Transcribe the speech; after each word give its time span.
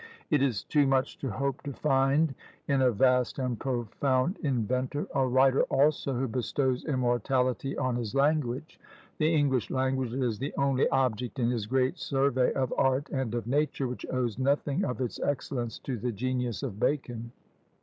It 0.31 0.41
is 0.41 0.63
too 0.63 0.87
much 0.87 1.19
to 1.19 1.29
hope 1.29 1.61
to 1.61 1.73
find 1.73 2.33
in 2.67 2.81
a 2.81 2.91
vast 2.91 3.37
and 3.37 3.59
profound 3.59 4.39
inventor 4.41 5.05
a 5.13 5.27
writer 5.27 5.61
also 5.65 6.15
who 6.15 6.27
bestows 6.27 6.83
immortality 6.85 7.77
on 7.77 7.97
his 7.97 8.15
language. 8.15 8.79
The 9.19 9.31
English 9.35 9.69
language 9.69 10.13
is 10.13 10.39
the 10.39 10.55
only 10.57 10.89
object 10.89 11.37
in 11.37 11.51
his 11.51 11.67
great 11.67 11.99
survey 11.99 12.51
of 12.53 12.73
art 12.79 13.09
and 13.11 13.35
of 13.35 13.45
nature, 13.45 13.87
which 13.87 14.07
owes 14.11 14.39
nothing 14.39 14.83
of 14.85 15.01
its 15.01 15.19
excellence 15.19 15.77
to 15.77 15.99
the 15.99 16.11
genius 16.11 16.63
of 16.63 16.79
Bacon. 16.79 17.31